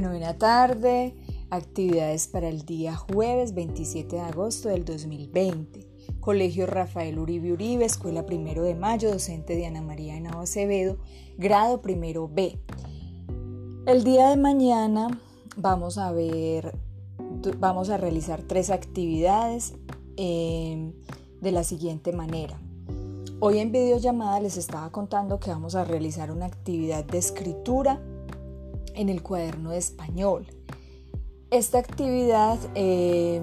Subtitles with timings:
[0.00, 1.14] Bueno, buena tarde.
[1.50, 5.86] Actividades para el día jueves 27 de agosto del 2020.
[6.20, 10.96] Colegio Rafael Uribe Uribe, Escuela Primero de Mayo, docente Diana María Henao Acevedo,
[11.36, 12.58] grado primero B.
[13.84, 15.20] El día de mañana
[15.58, 16.74] vamos a ver,
[17.58, 19.74] vamos a realizar tres actividades
[20.16, 20.94] eh,
[21.42, 22.58] de la siguiente manera.
[23.38, 28.00] Hoy en videollamada les estaba contando que vamos a realizar una actividad de escritura
[29.00, 30.46] en el cuaderno de español.
[31.50, 33.40] Esta actividad eh,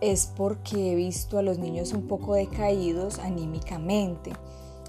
[0.00, 4.32] es porque he visto a los niños un poco decaídos anímicamente.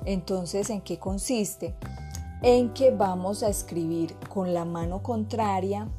[0.06, 1.74] Entonces, ¿en qué consiste?
[2.44, 5.90] En que vamos a escribir con la mano contraria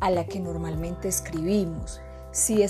[0.00, 2.00] a la que normalmente escribimos.
[2.32, 2.62] Si,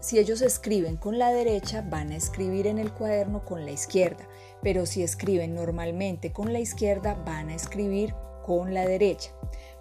[0.00, 4.26] si ellos escriben con la derecha, van a escribir en el cuaderno con la izquierda,
[4.62, 9.30] pero si escriben normalmente con la izquierda, van a escribir con la derecha.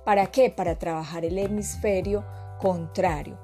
[0.06, 0.50] ¿Para qué?
[0.50, 2.24] Para trabajar el hemisferio
[2.60, 3.38] contrario.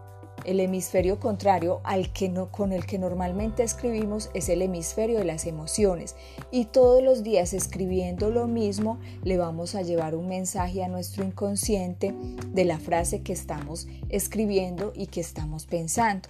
[0.45, 5.25] El hemisferio contrario al que no, con el que normalmente escribimos es el hemisferio de
[5.25, 6.15] las emociones
[6.49, 11.25] y todos los días escribiendo lo mismo le vamos a llevar un mensaje a nuestro
[11.25, 12.15] inconsciente
[12.47, 16.29] de la frase que estamos escribiendo y que estamos pensando.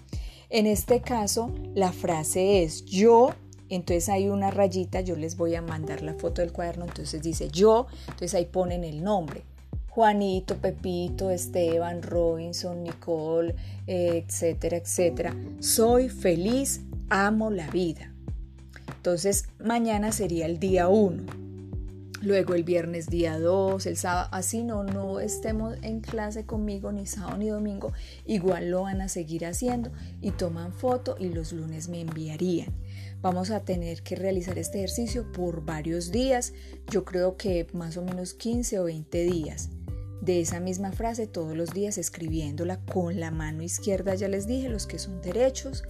[0.49, 3.35] En este caso, la frase es yo
[3.69, 7.49] entonces hay una rayita, yo les voy a mandar la foto del cuaderno, entonces dice
[7.49, 9.43] yo, entonces ahí ponen el nombre.
[9.89, 13.55] Juanito, Pepito, Esteban, Robinson, Nicole,
[13.87, 15.35] etcétera, etcétera.
[15.59, 18.13] Soy feliz, amo la vida.
[18.95, 21.38] Entonces mañana sería el día 1
[22.21, 27.05] luego el viernes día 2, el sábado, así no, no estemos en clase conmigo ni
[27.05, 27.93] sábado ni domingo,
[28.25, 32.73] igual lo van a seguir haciendo y toman foto y los lunes me enviarían.
[33.21, 36.53] Vamos a tener que realizar este ejercicio por varios días,
[36.89, 39.69] yo creo que más o menos 15 o 20 días.
[40.21, 44.67] De esa misma frase todos los días escribiéndola con la mano izquierda, ya les dije,
[44.67, 45.83] los que son derechos,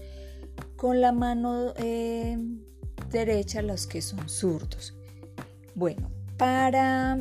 [0.76, 2.38] con la mano eh,
[3.12, 4.96] derecha los que son zurdos.
[5.74, 7.20] Bueno, para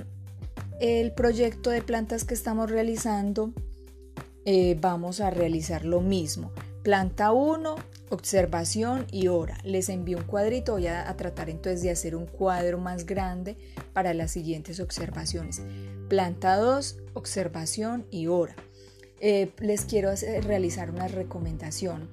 [0.81, 3.53] el proyecto de plantas que estamos realizando,
[4.45, 6.53] eh, vamos a realizar lo mismo.
[6.85, 7.75] Planta 1,
[8.11, 9.59] observación y hora.
[9.65, 13.57] Les envío un cuadrito, voy a, tratar entonces de hacer un cuadro más grande
[13.93, 15.63] para las siguientes observaciones.
[16.09, 18.55] Planta 2, observación y hora.
[19.21, 20.13] Eh, les quiero
[20.43, 22.09] realizar una recomendación.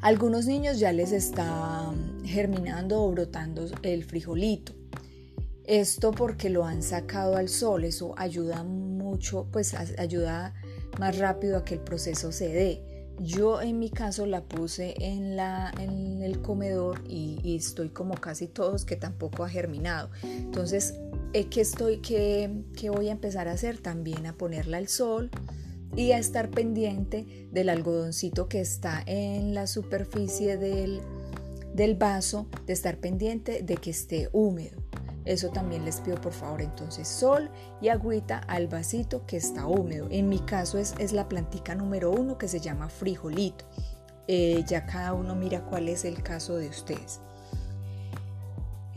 [0.00, 1.92] algunos niños ya les está
[2.24, 4.74] germinando o brotando el frijolito.
[5.64, 10.54] Esto porque lo han sacado al sol, eso ayuda mucho, pues ayuda
[10.98, 12.82] más rápido a que el proceso se dé.
[13.18, 18.48] Yo en mi caso la puse en, la, en el comedor y, estoy como casi
[18.48, 20.10] todos que tampoco ha germinado.
[20.22, 20.94] Entonces,
[21.32, 23.78] eh, ¿qué, estoy, qué, ¿qué voy a empezar a hacer?
[23.78, 25.30] También a ponerla al sol
[25.96, 31.00] y a estar pendiente del algodoncito que está en la superficie del,
[31.72, 34.83] del vaso, de estar pendiente de que esté húmedo.
[35.24, 40.08] Eso también les pido por favor entonces sol y agüita al vasito que está húmedo.
[40.10, 43.64] En mi caso es, es la plantica número uno que se llama frijolito.
[44.26, 47.20] Eh, ya cada uno mira cuál es el caso de ustedes.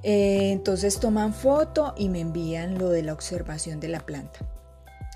[0.03, 4.39] Eh, entonces toman foto y me envían lo de la observación de la planta.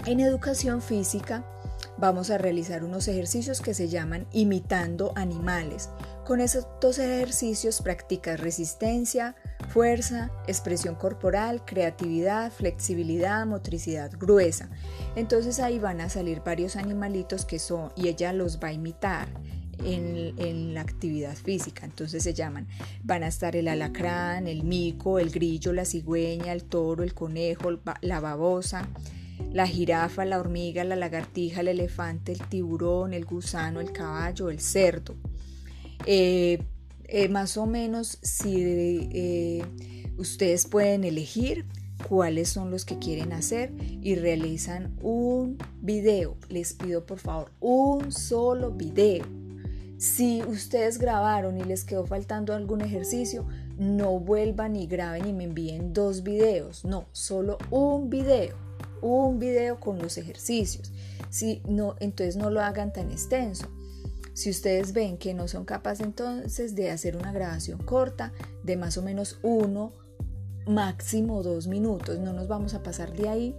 [0.05, 1.45] En educación física
[1.97, 5.89] vamos a realizar unos ejercicios que se llaman imitando animales.
[6.25, 9.35] Con estos ejercicios practicas resistencia,
[9.69, 14.69] fuerza, expresión corporal, creatividad, flexibilidad, motricidad gruesa.
[15.15, 19.27] Entonces ahí van a salir varios animalitos que son y ella los va a imitar.
[19.83, 21.85] En, la actividad física.
[21.85, 22.67] Entonces se llaman,
[23.03, 27.71] van a estar el alacrán, el mico, el grillo, la cigüeña, el toro, el conejo,
[28.01, 28.87] la babosa,
[29.51, 34.59] la jirafa, la hormiga, la lagartija, el elefante, el tiburón, el gusano, el caballo, el
[34.59, 35.15] cerdo.
[36.05, 36.63] Eh,
[37.05, 39.65] eh, más o menos si eh,
[40.17, 41.65] ustedes pueden elegir
[42.07, 46.37] cuáles son los que quieren hacer y realizan un video.
[46.49, 49.25] Les pido por favor un solo video.
[49.97, 53.45] Si ustedes grabaron y les quedó faltando algún ejercicio,
[53.77, 56.85] no vuelvan y graben y me envíen dos videos.
[56.85, 58.55] No, solo un video.
[59.01, 60.91] Un video con los ejercicios.
[61.29, 63.67] Si no, entonces no lo hagan tan extenso.
[64.33, 68.31] Si ustedes ven que no son capaces entonces de hacer una grabación corta
[68.63, 69.93] de más o menos uno,
[70.65, 73.55] máximo dos minutos, no nos vamos a pasar de ahí,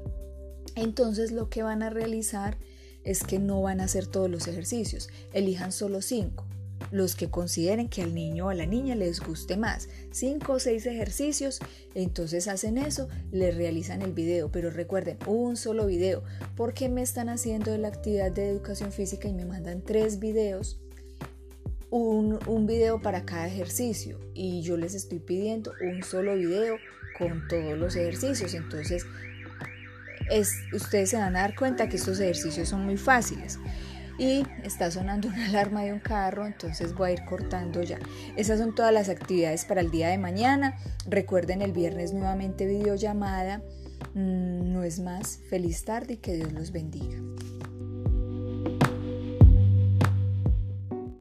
[0.74, 2.56] entonces lo que van a realizar
[3.04, 6.46] es que no van a hacer todos los ejercicios, elijan solo cinco.
[6.90, 9.88] Los que consideren que al niño o a la niña les guste más.
[10.10, 11.60] Cinco o seis ejercicios,
[11.94, 16.22] entonces hacen eso, le realizan el video, pero recuerden, un solo video,
[16.56, 20.78] porque me están haciendo la actividad de educación física y me mandan tres videos
[21.90, 26.78] un, un, video para cada ejercicio y yo les estoy pidiendo un solo video
[27.18, 28.54] con todos los ejercicios.
[28.54, 29.04] Entonces,
[30.30, 33.58] es, ustedes se van a dar cuenta que estos ejercicios son muy fáciles.
[34.18, 37.98] Y está sonando una alarma de un carro, entonces voy a ir cortando ya.
[38.36, 40.76] Esas son todas las actividades para el día de mañana.
[41.06, 43.62] Recuerden el viernes nuevamente videollamada.
[44.14, 45.40] Mm, no es más.
[45.48, 47.18] Feliz tarde y que Dios los bendiga.